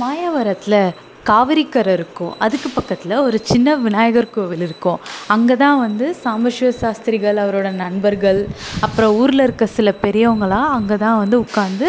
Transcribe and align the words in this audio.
மாயவரத்தில் 0.00 0.80
காவிரிக்கரை 1.26 1.92
இருக்கும். 1.98 2.34
அதுக்கு 2.44 2.68
பக்கத்தில் 2.70 3.14
ஒரு 3.24 3.38
சின்ன 3.42 3.74
விநாயகர் 3.76 4.34
கோவில் 4.34 4.64
இருக்கும். 4.66 5.00
அங்கே 5.28 5.54
தான் 5.56 5.78
வந்து 5.86 6.06
சாம்பசிவ 6.22 6.68
சாஸ்திரிகள் 6.80 7.38
அவரோட 7.44 7.68
நண்பர்கள் 7.82 8.40
அப்புறம் 8.82 9.16
ஊரில் 9.20 9.44
இருக்க 9.46 9.66
சில 9.76 9.90
பெரியவங்களாம் 10.04 10.68
அங்கே 10.76 10.96
தான் 11.04 11.18
வந்து 11.22 11.36
உட்காந்து 11.46 11.88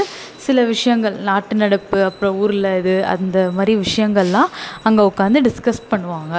சில 0.49 0.61
விஷயங்கள் 0.73 1.15
நாட்டு 1.29 1.55
நடப்பு 1.63 1.97
அப்புறம் 2.09 2.37
ஊரில் 2.43 2.69
இது 2.81 2.93
அந்த 3.13 3.37
மாதிரி 3.57 3.73
விஷயங்கள்லாம் 3.85 4.49
அங்கே 4.87 5.03
உட்காந்து 5.09 5.39
டிஸ்கஸ் 5.47 5.81
பண்ணுவாங்க. 5.91 6.35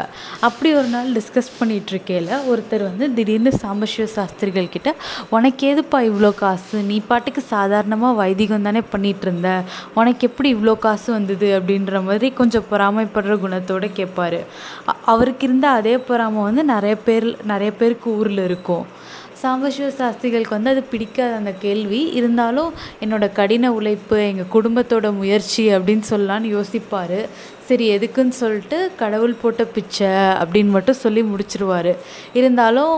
அப்படி 0.47 0.69
ஒரு 0.81 0.89
நாள் 0.95 1.11
டிஸ்கஸ் 1.19 1.51
பண்ணிகிட்ருக்கையில 1.59 2.39
ஒருத்தர் 2.53 2.85
வந்து 2.89 3.07
திடீர்னு 3.17 3.53
சாம்பசிவ 3.63 4.07
சாஸ்திரிகள் 4.17 4.73
கிட்டே 4.75 4.93
உனக்கு 5.37 5.69
ஏதுப்பா 5.71 5.99
இவ்வளோ 6.11 6.31
காசு? 6.43 6.77
நீ 6.91 6.97
பாட்டுக்கு 7.11 7.43
சாதாரணமாக 7.55 8.19
வைதிகம் 8.23 8.67
தானே 8.69 8.83
பண்ணிகிட்ருந்த 8.95 9.49
உனக்கு 10.01 10.29
எப்படி 10.31 10.49
இவ்வளோ 10.57 10.75
காசு 10.87 11.09
வந்தது? 11.17 11.49
அப்படின்ற 11.59 12.03
மாதிரி 12.09 12.31
கொஞ்சம் 12.41 12.69
பொறாமைப்படுற 12.73 13.37
குணத்தோடு 13.45 13.91
கேட்பாரு 14.01 14.41
அவருக்கு 15.13 15.47
இருந்த 15.49 15.67
அதே 15.79 15.95
பொறாமை 16.09 16.43
வந்து 16.49 16.65
நிறைய 16.75 16.97
பேர் 17.07 17.29
நிறைய 17.53 17.71
பேருக்கு 17.81 18.09
ஊரில் 18.21 18.43
இருக்கும். 18.49 18.87
சாம்பசிவ 19.43 19.89
சாஸ்திரிகளுக்கு 20.01 20.57
வந்து 20.57 20.73
அது 20.75 20.83
பிடிக்காது 20.93 21.35
அந்த 21.41 21.53
கேள்வி. 21.65 22.01
இருந்தாலும் 22.19 22.73
என்னோடய 23.05 23.37
கடின 23.39 23.71
உழைப்பு 23.79 24.19
எங்கள் 24.31 24.53
குடும்பத்தோட 24.57 25.07
முயற்சி 25.21 25.65
அப்படின்னு 25.77 26.05
சொல்லலான்னு 26.13 26.51
யோசிப்பார். 26.57 27.19
சரி 27.69 27.87
எதுக்குன்னு 27.97 28.35
சொல்லிட்டு 28.43 28.77
கடவுள் 29.01 29.41
போட்ட 29.43 29.65
பிச்சை 29.75 30.09
அப்படின்னு 30.43 30.71
மட்டும் 30.77 31.03
சொல்லி 31.03 31.23
முடிச்சிருவார். 31.33 31.93
இருந்தாலும் 32.39 32.95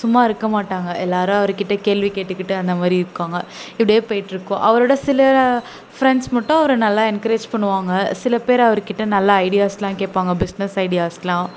சும்மா 0.00 0.22
இருக்க 0.28 0.46
மாட்டாங்க. 0.56 0.90
எல்லாரும் 1.04 1.40
அவர்கிட்ட 1.40 1.76
கேள்வி 1.86 2.10
கேட்டுக்கிட்டு 2.16 2.54
அந்த 2.62 2.74
மாதிரி 2.80 2.96
இருக்காங்க. 3.04 3.38
இப்படியே 3.70 4.00
போயிட்டுருக்கும். 4.10 4.60
அவரோட 4.68 4.94
சில 5.06 5.30
ஃப்ரெண்ட்ஸ் 5.96 6.28
மட்டும் 6.36 6.58
அவரை 6.58 6.76
நல்லா 6.84 7.02
என்கரேஜ் 7.12 7.46
பண்ணுவாங்க. 7.52 7.92
சில 8.22 8.34
பேர் 8.46 8.62
அவர்கிட்ட 8.66 9.02
நல்ல 9.14 9.38
ஐடியாஸ்லாம் 9.46 9.98
கேட்பாங்க 10.02 10.32
பிஸ்னஸ் 10.42 10.76
ஐடியாஸ்லாம் 10.84 11.48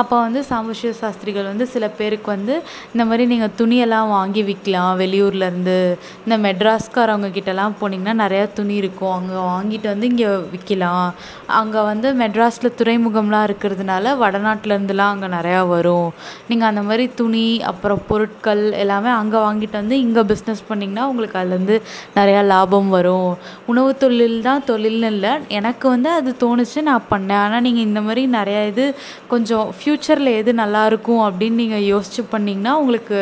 அப்போ 0.00 0.16
வந்து 0.26 0.40
சாம்பசிவ 0.50 0.92
சாஸ்திரிகள் 1.02 1.50
வந்து 1.52 1.66
சில 1.74 1.84
பேருக்கு 2.00 2.28
வந்து 2.36 2.54
இந்த 2.94 3.04
மாதிரி 3.04 3.24
நீங்கள் 3.32 3.54
துணி 3.60 3.69
துணியெல்லாம் 3.70 4.12
வாங்கி 4.14 4.42
விற்கலாம். 4.46 4.92
வெளியூர்லேருந்து 5.00 5.74
இந்த 6.22 6.36
மெட்ராஸ்காரவங்க 6.44 7.28
கிட்டலாம் 7.34 7.74
போனீங்கன்னா 7.80 8.14
நிறையா 8.22 8.44
துணி 8.56 8.74
இருக்கும். 8.82 9.12
அங்கே 9.18 9.36
வாங்கிட்டு 9.50 9.86
வந்து 9.92 10.06
இங்கே 10.12 10.30
விற்கலாம். 10.52 11.10
அங்கே 11.58 11.80
வந்து 11.88 12.08
மெட்ராஸில் 12.22 12.68
துறைமுகம்லாம் 12.78 13.44
இருக்கிறதுனால 13.48 14.14
வடநாட்டிலேருந்துலாம் 14.22 15.12
அங்கே 15.14 15.28
நிறையா 15.36 15.60
வரும். 15.74 16.08
நீங்கள் 16.48 16.68
அந்த 16.70 16.82
மாதிரி 16.88 17.04
துணி 17.20 17.44
அப்புறம் 17.70 18.02
பொருட்கள் 18.10 18.64
எல்லாமே 18.84 19.12
அங்கே 19.20 19.38
வாங்கிட்டு 19.46 19.78
வந்து 19.82 19.98
இங்கே 20.06 20.24
பிஸ்னஸ் 20.32 20.64
பண்ணிங்கன்னா 20.70 21.04
உங்களுக்கு 21.12 21.38
அதுலேருந்து 21.42 21.76
நிறையா 22.18 22.40
லாபம் 22.52 22.90
வரும். 22.96 23.30
உணவு 23.72 23.92
தொழில் 24.02 24.36
தான் 24.48 24.66
தொழில்னு 24.72 25.12
இல்லை. 25.14 25.34
எனக்கு 25.60 25.88
வந்து 25.94 26.12
அது 26.18 26.32
தோணுச்சு 26.44 26.82
நான் 26.90 27.08
பண்ணேன். 27.12 27.42
ஆனால் 27.44 27.64
நீங்கள் 27.68 27.88
இந்த 27.90 28.02
மாதிரி 28.08 28.24
நிறையா 28.38 28.64
இது 28.72 28.88
கொஞ்சம் 29.34 29.70
ஃப்யூச்சரில் 29.78 30.32
எது 30.42 30.58
நல்லாயிருக்கும் 30.64 31.24
அப்படின்னு 31.28 31.62
நீங்கள் 31.64 31.88
யோசிச்சு 31.92 32.24
பண்ணிங்கன்னா 32.34 32.74
உங்களுக்கு 32.82 33.18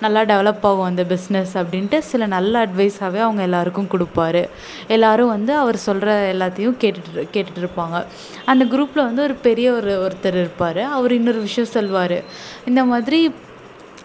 நல்லா 0.00 0.20
டெவலப் 0.20 0.66
ஆகும் 0.70 0.82
அந்த 0.82 1.04
பிஸ்னஸ் 1.08 1.52
அப்படின்ட்டு 1.54 1.98
சில 1.98 2.26
நல்ல 2.26 2.66
அட்வைஸாகவே 2.66 3.20
அவங்க 3.26 3.42
எல்லாருக்கும் 3.42 3.90
கொடுப்பாரு. 3.92 4.48
எல்லோரும் 4.88 5.28
வந்து 5.28 5.56
அவர் 5.56 5.76
சொல்கிற 5.76 6.32
எல்லாத்தையும் 6.32 6.78
கேட்டுட்டு 6.80 7.28
கேட்டுட்டு 7.34 7.62
இருப்பாங்க. 7.64 8.06
அந்த 8.44 8.64
குரூப்பில் 8.64 9.08
வந்து 9.08 9.22
ஒரு 9.22 9.34
பெரிய 9.34 9.72
ஒரு 9.72 9.92
ஒருத்தர் 10.06 10.40
இருப்பார். 10.44 10.78
அவர் 10.78 11.12
இன்னொரு 11.12 11.40
விஷயம் 11.40 11.70
சொல்வார். 11.70 12.18
இந்த 12.64 12.84
மாதிரி 12.84 13.34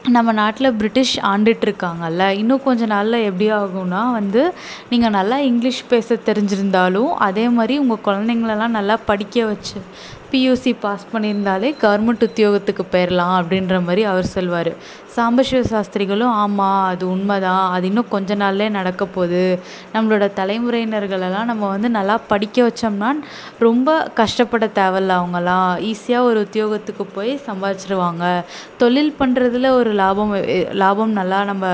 நம்ம 0.09 0.31
நாட்டில் 0.31 0.73
பிரிட்டிஷ் 0.73 1.19
ஆண்டுகிட்ருக்காங்கல்ல 1.19 2.27
இன்னும் 2.27 2.63
கொஞ்ச 2.63 2.85
நாளில் 2.85 3.23
எப்படி 3.23 3.51
ஆகும்னா 3.51 4.11
வந்து 4.11 4.53
நீங்கள் 4.89 5.09
நல்லா 5.09 5.37
இங்கிலீஷ் 5.39 5.87
பேச 5.87 6.17
தெரிஞ்சிருந்தாலும் 6.25 7.13
அதே 7.27 7.49
மாதிரி 7.49 7.77
உங்கள் 7.77 8.03
குழந்தைங்களெல்லாம் 8.05 8.75
நல்லா 8.79 8.97
படிக்க 9.05 9.45
வச்சு 9.45 9.81
பியூசி 10.35 10.73
பாஸ் 10.83 11.11
பண்ணியிருந்தாலே 11.13 11.71
கவர்மெண்ட் 11.85 12.27
உத்தியோகத்துக்கு 12.29 12.85
போயிடலாம் 12.93 13.35
அப்படின்ற 13.39 13.75
மாதிரி 13.87 14.03
அவர் 14.11 14.33
சொல்வார். 14.35 14.71
சாம்பசிவ 15.15 15.59
சாஸ்திரிகளும் 15.71 16.31
ஆமாம் 16.43 16.79
அது 16.91 17.03
உண்மை 17.11 17.35
தான் 17.45 17.65
அது 17.73 17.85
இன்னும் 17.89 18.09
கொஞ்ச 18.13 18.35
நாள்லே 18.41 18.65
நடக்க 18.77 19.03
போகுது. 19.15 19.43
நம்மளோட 19.93 20.25
தலைமுறையினர்களெல்லாம் 20.39 21.49
நம்ம 21.51 21.67
வந்து 21.73 21.89
நல்லா 21.97 22.15
படிக்க 22.31 22.57
வச்சோம்னா 22.67 23.09
ரொம்ப 23.65 23.95
கஷ்டப்பட 24.19 24.67
தேவையில்ல 24.79 25.19
அவங்கலாம் 25.19 25.69
ஈஸியாக 25.91 26.27
ஒரு 26.29 26.39
உத்தியோகத்துக்கு 26.45 27.05
போய் 27.17 27.31
சம்பாதிச்சிருவாங்க. 27.47 28.23
தொழில் 28.81 29.13
பண்ணுறதுல 29.21 29.71
ஒரு 29.79 29.93
லாபம் 30.01 30.33
லாபம் 30.83 31.15
நல்லா 31.19 31.39
நம்ம 31.51 31.65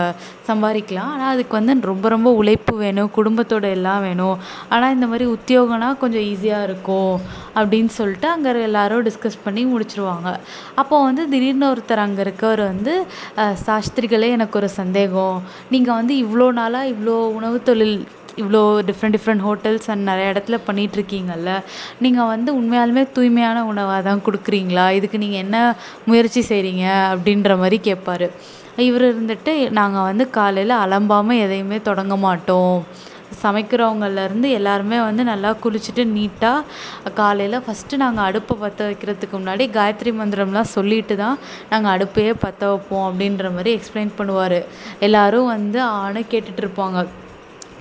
சம்பாதிக்கலாம். 0.49 1.09
ஆனால் 1.15 1.33
அதுக்கு 1.33 1.53
வந்து 1.59 1.73
ரொம்ப 1.91 2.05
ரொம்ப 2.15 2.29
உழைப்பு 2.41 2.75
வேணும். 2.83 3.11
குடும்பத்தோட 3.17 3.65
எல்லாம் 3.77 4.03
வேணும். 4.07 4.37
ஆனால் 4.73 4.95
இந்த 4.97 5.07
மாதிரி 5.13 5.27
உத்தியோகம்னா 5.37 5.89
கொஞ்சம் 6.03 6.27
ஈஸியாக 6.31 6.67
இருக்கும். 6.69 7.13
அப்படின்னு 7.59 7.91
சொல்லிட்டு 7.99 8.27
அங்கே 8.35 8.50
எல்லாரும் 8.67 9.03
டிஸ்கஸ் 9.07 9.43
பண்ணி 9.45 9.63
முடிச்சிருவாங்க. 9.73 10.29
அப்போது 10.81 11.05
வந்து 11.07 11.23
திடீர்னு 11.33 11.67
ஒருத்தர் 11.73 12.05
அங்கே 12.05 12.23
இருக்கவர் 12.25 12.63
வந்து 12.71 12.93
சாஸ்திரிகளே 13.65 14.29
எனக்கு 14.37 14.57
ஒரு 14.61 14.69
சந்தேகம். 14.79 15.37
நீங்கள் 15.75 15.99
வந்து 15.99 16.15
இவ்வளோ 16.23 16.47
நாளாக 16.61 16.91
இவ்வளோ 16.93 17.17
உணவு 17.37 17.59
தொழில் 17.69 17.97
இவ்வளோ 18.41 18.61
டிஃப்ரெண்ட் 18.87 19.15
டிஃப்ரெண்ட் 19.15 19.43
ஹோட்டல்ஸ் 19.45 19.87
அண்ட் 19.93 20.07
நிறைய 20.09 20.33
இடத்துல 20.33 20.57
பண்ணிகிட்ருக்கீங்கள்ல 20.67 21.51
நீங்கள் 22.05 22.29
வந்து 22.33 22.49
உண்மையாலுமே 22.59 23.03
தூய்மையான 23.17 23.63
உணவாக 23.71 23.99
தான் 24.07 24.23
கொடுக்குறீங்களா? 24.27 24.85
இதுக்கு 24.97 25.17
நீங்கள் 25.23 25.43
என்ன 25.45 25.57
முயற்சி 26.09 26.43
செய்கிறீங்க 26.51 26.85
அப்படின்ற 27.13 27.57
மாதிரி 27.63 27.79
கேட்பாரு 27.89 28.29
இவர் 28.87 29.05
இருந்துட்டு 29.11 29.53
நாங்கள் 29.79 30.07
வந்து 30.09 30.25
காலையில் 30.37 30.75
அலம்பாமல் 30.83 31.41
எதையுமே 31.45 31.79
தொடங்க 31.89 32.15
மாட்டோம். 32.25 32.77
சமைக்கிறவங்கள்லேருந்து 33.43 34.49
எல்லாருமே 34.57 34.97
வந்து 34.99 35.23
நல்லா 35.31 35.51
குளிச்சுட்டு 35.63 36.03
நீட்டாக 36.15 37.11
காலையில் 37.13 37.63
ஃபஸ்ட்டு 37.65 38.01
நாங்கள் 38.03 38.25
அடுப்பை 38.27 38.55
பற்ற 38.63 38.87
வைக்கிறதுக்கு 38.89 39.35
முன்னாடி 39.39 39.65
காயத்ரி 39.77 40.13
மந்திரம்லாம் 40.19 40.73
சொல்லிட்டு 40.75 41.17
தான் 41.23 41.37
நாங்கள் 41.69 41.93
அடுப்பையே 41.95 42.33
பற்ற 42.45 42.69
வைப்போம் 42.71 43.07
அப்படின்ற 43.09 43.53
மாதிரி 43.57 43.71
எக்ஸ்பிளைன் 43.77 44.13
பண்ணுவார். 44.19 44.59
எல்லோரும் 45.07 45.51
வந்து 45.55 45.81
ஆன்னு 46.01 46.23
கேட்டுட்ருப்பாங்க 46.33 47.01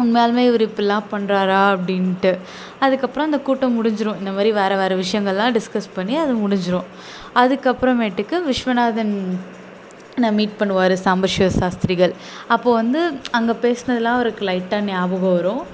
உண்மையாலுமே 0.03 0.43
இவர் 0.49 0.63
இப்படிலாம் 0.67 1.09
பண்ணுறாரா 1.13 1.63
அப்படின்ட்டு. 1.73 2.31
அதுக்கப்புறம் 2.85 3.29
அந்த 3.29 3.39
கூட்டம் 3.47 3.77
முடிஞ்சிடும் 3.79 4.21
இந்த 4.21 4.31
மாதிரி 4.37 4.51
வேறு 4.59 4.77
வேறு 4.83 4.95
விஷயங்கள்லாம் 5.03 5.57
டிஸ்கஸ் 5.57 5.95
பண்ணி 5.97 6.15
அது 6.25 6.35
முடிஞ்சிடும் 6.45 6.87
அதுக்கப்புறமேட்டுக்கு 7.43 8.37
விஸ்வநாதன் 8.47 9.15
நான் 10.25 10.39
மீட் 10.41 10.59
பண்ணுவார் 10.61 10.95
சாம்பசிவ 11.07 11.49
சாஸ்திரிகள் 11.61 12.15
அப்போது 12.55 12.79
வந்து 12.81 13.03
அங்கே 13.39 13.55
பேசினதுலாம் 13.65 14.19
அவருக்கு 14.19 14.45
லைட்டாக 14.51 14.89
ஞாபகம் 14.91 15.37
வரும். 15.39 15.65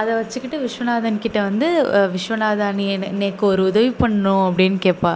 அதை 0.00 0.12
வச்சுக்கிட்டு 0.18 0.58
விஸ்வநாதன் 0.64 1.22
கிட்டே 1.22 1.40
வந்து 1.48 1.66
விஸ்வநாதா 2.14 2.66
நீ 2.78 2.84
எனக்கு 2.94 3.44
ஒரு 3.52 3.62
உதவி 3.70 3.90
பண்ணணும் 4.02 4.44
அப்படின்னு 4.48 4.78
கேட்பா 4.86 5.12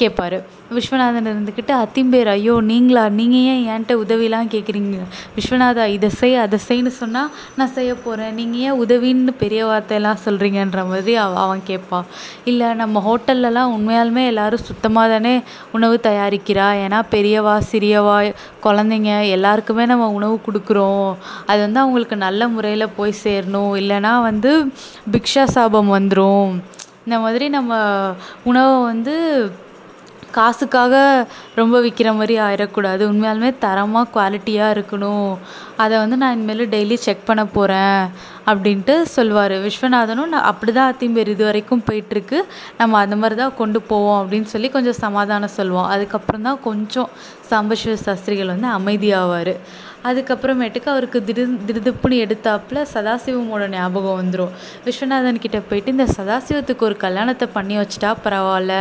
கேட்பாரு 0.00 0.38
விஸ்வநாதன் 0.76 1.28
இருந்துக்கிட்டு 1.30 1.72
அத்திம்பேர் 1.80 2.28
ஐயோ 2.34 2.54
நீங்களா? 2.70 3.02
நீங்கள் 3.18 3.46
ஏன் 3.50 3.64
என்கிட்ட 3.72 3.94
உதவிலாம் 4.04 4.48
கேட்குறீங்க 4.54 5.00
விஸ்வநாதா 5.36 5.84
இதை 5.96 6.08
செய் 6.20 6.36
அதை 6.44 6.58
செய்ன்னு 6.68 6.92
சொன்னால் 7.00 7.28
நான் 7.58 7.74
செய்ய 7.78 7.92
போகிறேன் 8.04 8.32
நீங்கள் 8.40 8.62
ஏன் 8.68 8.78
உதவின்னு 8.84 9.34
பெரிய 9.42 9.62
வார்த்தையெல்லாம் 9.70 10.22
சொல்கிறீங்கன்ற 10.26 10.82
மாதிரி 10.92 11.14
அவ 11.24 11.40
அவன் 11.44 11.62
கேட்பான் 11.70 12.06
இல்லை 12.52 12.70
நம்ம 12.82 13.02
ஹோட்டல்லலாம் 13.08 13.74
உண்மையாலுமே 13.76 14.24
எல்லோரும் 14.32 14.66
சுத்தமாக 14.70 15.12
தானே 15.14 15.34
உணவு 15.78 15.98
தயாரிக்கிறா? 16.08 16.68
ஏன்னா 16.86 17.00
பெரியவா 17.16 17.56
பெரியவா 17.92 18.18
குழந்தைங்க 18.64 19.12
எல்லாருக்குமே 19.36 19.84
நம்ம 19.86 20.04
உணவு 20.18 20.36
கொடுக்குறோம். 20.46 21.08
அது 21.46 21.60
வந்து 21.60 21.80
அவங்களுக்கு 21.80 22.16
நல்ல 22.16 22.42
முறையில் 22.48 22.94
போய் 22.96 23.20
சேரணும். 23.24 23.72
இல்லைனா 23.80 24.12
வந்து 24.22 24.50
பிக்ஷா 25.14 25.44
சாபம் 25.54 25.90
வந்துடும் 25.96 26.52
இந்த 27.06 27.16
மாதிரி 27.18 27.46
நம்ம 27.48 27.72
உணவை 28.44 28.76
வந்து 28.82 29.14
காசுக்காக 30.38 30.94
ரொம்ப 31.60 31.74
விற்கிற 31.84 32.10
மாதிரி 32.18 32.34
ஆயிடக்கூடாது 32.46 33.02
உண்மையாலுமே 33.10 33.50
தரமாக 33.64 34.10
குவாலிட்டியாக 34.14 34.74
இருக்கணும். 34.76 35.32
அதை 35.82 35.94
வந்து 36.02 36.16
நான் 36.22 36.34
இனிமேல் 36.36 36.64
டெய்லி 36.74 36.96
செக் 37.06 37.28
பண்ண 37.28 37.42
போகிறேன் 37.56 38.00
அப்படின்ட்டு 38.50 38.94
சொல்வார். 39.16 39.54
விஸ்வநாதனும் 39.66 40.32
நான் 40.34 40.48
அப்படி 40.50 40.72
தான் 40.78 40.90
அத்திம்பேர் 40.92 41.32
இது 41.34 41.44
வரைக்கும் 41.50 41.84
போயிட்டுருக்கு. 41.88 42.40
நம்ம 42.80 42.98
அந்த 43.04 43.16
மாதிரி 43.22 43.38
தான் 43.42 43.58
கொண்டு 43.60 43.80
போவோம் 43.92 44.18
அப்படின்னு 44.22 44.50
சொல்லி 44.54 44.70
கொஞ்சம் 44.76 45.00
சமாதானம் 45.04 45.56
சொல்லுவோம் 45.58 45.90
அதுக்கப்புறம் 45.94 46.46
தான் 46.48 46.60
கொஞ்சம் 46.68 47.10
சாம்பசிவ 47.50 47.94
சாஸ்திரிகள் 48.06 48.52
வந்து 48.54 48.70
அமைதியாவார். 48.78 49.54
அதுக்கப்புறமேட்டுக்கு 50.08 50.88
அவருக்கு 50.94 51.18
திடு 51.28 51.44
திடுதிப்புன்னு 51.68 52.16
எடுத்தாப்புல 52.24 52.84
சதாசிவமோட 52.94 53.68
ஞாபகம் 53.76 54.18
வந்துடும் 54.20 54.52
விஸ்வநாதன் 54.86 55.42
கிட்ட 55.44 55.60
போயிட்டு 55.68 55.94
இந்த 55.96 56.06
சதாசிவத்துக்கு 56.18 56.86
ஒரு 56.88 56.96
கல்யாணத்தை 57.04 57.48
பண்ணி 57.56 57.76
வச்சிட்டா 57.78 58.10
பரவாயில்ல. 58.24 58.74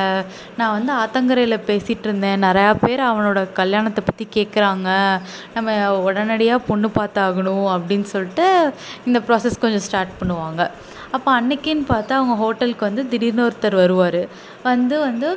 நான் 0.60 0.76
வந்து 0.78 0.94
ஆத்தங்கரையில் 1.02 1.66
பேசிகிட்டு 1.70 2.08
இருந்தேன். 2.10 2.44
நிறையா 2.48 2.72
பேர் 2.86 3.04
அவனோட 3.12 3.42
கல்யாணத்தை 3.62 4.04
பற்றி 4.10 4.28
கேட்குறாங்க 4.38 4.90
நம்ம 5.58 5.78
உடனடியாக 6.08 6.66
பொண்ணு 6.70 6.90
பார்த்தாகணும் 7.00 7.68
அப்படின்னு 7.76 8.10
சொல்லிட்டு 8.16 8.48
இந்த 9.10 9.22
ப்ராசஸ் 9.28 9.62
கொஞ்சம் 9.66 9.86
ஸ்டார்ட் 9.90 10.18
பண்ணுவாங்க. 10.22 10.62
அப்போ 11.16 11.30
அன்னைக்கின்னு 11.40 11.86
பார்த்தா 11.92 12.14
அவங்க 12.20 12.36
ஹோட்டலுக்கு 12.42 12.88
வந்து 12.90 13.04
திடீர்னு 13.12 13.46
ஒருத்தர் 13.48 13.76
வருவார். 13.82 14.22
வந்து 14.70 14.96
வந்து 15.08 15.28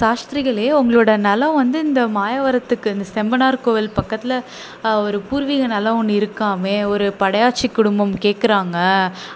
சாஸ்திரிகளே 0.00 0.66
உங்களோட 0.78 1.10
நிலம் 1.26 1.58
வந்து 1.60 1.78
இந்த 1.86 2.02
மாயவரத்துக்கு 2.16 2.92
இந்த 2.96 3.06
செம்பனார் 3.14 3.62
கோவில் 3.66 3.96
பக்கத்தில் 3.98 4.36
ஒரு 5.06 5.18
பூர்வீக 5.28 5.66
நிலம் 5.74 5.98
ஒன்று 6.00 6.18
இருக்காமே 6.20 6.76
ஒரு 6.92 7.06
படையாச்சி 7.22 7.68
குடும்பம் 7.78 8.14
கேட்குறாங்க 8.26 8.76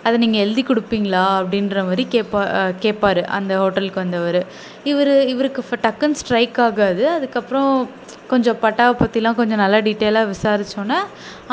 அதை 0.06 0.14
நீங்கள் 0.24 0.44
எழுதி 0.44 0.64
கொடுப்பீங்களா? 0.70 1.24
அப்படின்ற 1.40 1.84
மாதிரி 1.88 2.06
கேட்பா 2.14 2.42
கேட்பாரு 2.84 3.24
அந்த 3.38 3.52
ஹோட்டலுக்கு 3.62 4.04
வந்தவர். 4.04 4.40
இவர் 4.90 5.12
இவருக்கு 5.32 5.62
இப்போ 5.64 5.76
டக்குன்னு 5.84 6.20
ஸ்ட்ரைக் 6.22 6.58
ஆகாது. 6.66 7.02
அதுக்கப்புறம் 7.16 7.70
கொஞ்சம் 8.32 8.58
பட்டாவை 8.62 8.94
பற்றிலாம் 9.00 9.38
கொஞ்சம் 9.38 9.60
நல்லா 9.62 9.78
டீட்டெயிலாக 9.86 10.30
விசாரிச்சோன்னே 10.32 10.98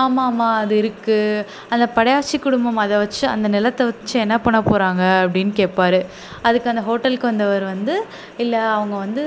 ஆமாம் 0.02 0.28
ஆமாம் 0.30 0.56
அது 0.62 0.74
இருக்குது 0.82 1.44
அந்த 1.74 1.86
படையாச்சி 1.96 2.38
குடும்பம் 2.46 2.82
அதை 2.84 2.98
வச்சு 3.04 3.24
அந்த 3.34 3.48
நிலத்த 3.56 3.88
வச்சு 3.90 4.16
என்ன 4.26 4.36
பண்ண 4.46 4.60
போகிறாங்க 4.70 5.04
அப்படின்னு 5.24 5.54
கேட்பாரு 5.62 6.00
அதுக்கு 6.48 6.72
அந்த 6.74 6.84
ஹோட்டலுக்கு 6.90 7.32
வந்தவர் 7.32 7.66
வந்து 7.74 7.96
இல்லை 8.44 8.62
அவங்க 8.76 8.96
வந்து 9.06 9.24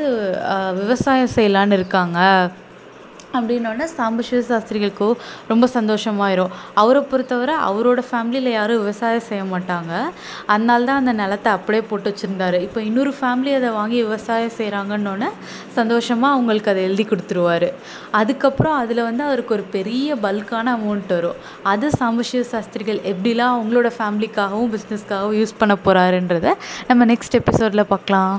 விவசாயம் 0.83 1.35
செய்யலான்னு 1.37 1.79
இருக்காங்க. 1.81 2.19
அப்படின்னோன்னே 3.39 3.87
சாம்பசிவ 3.99 4.41
சாஸ்திரிகளுக்கு 4.51 5.09
ரொம்ப 5.53 5.69
சந்தோஷமாயிரும். 5.77 6.53
அவரை 6.83 7.03
பொறுத்தவரை 7.13 7.57
அவரோட 7.69 8.03
ஃபேமிலியில் 8.11 8.51
யாரும் 8.59 8.81
விவசாயம் 8.85 9.27
செய்ய 9.31 9.45
மாட்டாங்க. 9.53 9.93
அதனால 10.53 10.85
தான் 10.89 11.01
அந்த 11.03 11.15
நிலத்த 11.23 11.49
அப்படியே 11.57 11.83
போட்டு 11.91 12.09
வச்சுருந்தாரு. 12.11 12.61
இப்போ 12.69 12.81
இன்னொரு 12.89 13.15
ஃபேமிலி 13.21 13.53
அதை 13.59 13.71
வாங்கி 13.79 13.99
விவசாயம் 14.07 14.57
செய்கிறாங்கன்னோன்னே 14.61 15.31
சந்தோஷமாக 15.79 16.35
அவங்களுக்கு 16.37 16.73
அதை 16.75 16.83
எழுதி 16.89 17.07
கொடுத்துருவாரு. 17.11 17.71
அதுக்கப்புறம் 18.21 18.79
அதில் 18.83 19.07
வந்து 19.09 19.25
அவருக்கு 19.29 19.55
ஒரு 19.59 19.67
பெரிய 19.77 20.17
பல்க்கான 20.25 20.73
அமௌண்ட் 20.79 21.13
வரும். 21.19 21.39
அது 21.73 21.87
சாம்பசிவ 22.01 22.43
சாஸ்திரிகள் 22.55 23.01
எப்படிலாம் 23.13 23.55
அவங்களோட 23.57 23.91
ஃபேமிலிக்காகவும் 23.99 24.73
பிஸ்னஸ்க்காகவும் 24.77 25.39
யூஸ் 25.41 25.61
பண்ண 25.63 25.77
போகிறாருன்றத 25.87 26.57
நம்ம 26.91 27.05
நெக்ஸ்ட் 27.13 27.39
எபிசோடில் 27.43 27.91
பார்க்கலாம். 27.95 28.35